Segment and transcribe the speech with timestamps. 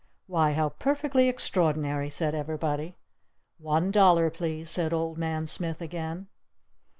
[0.25, 2.95] "Why, how perfectly extraordinary!" said everybody.
[3.59, 6.25] "One dollar, please!" said Old Man Smith again.